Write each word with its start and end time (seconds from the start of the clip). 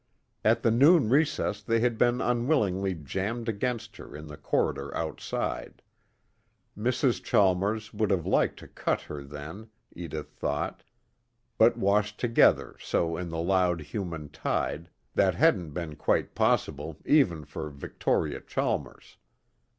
At 0.43 0.63
the 0.63 0.71
noon 0.71 1.09
recess 1.11 1.61
they 1.61 1.79
had 1.79 1.99
been 1.99 2.21
unwillingly 2.21 2.95
jammed 2.95 3.47
against 3.47 3.97
her 3.97 4.15
in 4.15 4.25
the 4.25 4.35
corridor 4.35 4.91
outside. 4.97 5.83
Mrs. 6.75 7.21
Chalmers 7.23 7.93
would 7.93 8.09
have 8.09 8.25
liked 8.25 8.57
to 8.57 8.67
cut 8.67 9.01
her 9.01 9.23
then, 9.23 9.69
Edith 9.95 10.29
thought, 10.29 10.81
but 11.59 11.77
washed 11.77 12.19
together 12.19 12.75
so 12.79 13.15
in 13.15 13.29
the 13.29 13.37
loud 13.39 13.79
human 13.79 14.29
tide, 14.29 14.89
that 15.13 15.35
hadn't 15.35 15.69
been 15.69 15.95
quite 15.95 16.33
possible 16.33 16.97
even 17.05 17.45
for 17.45 17.69
Victoria 17.69 18.39
Chalmers. 18.41 19.17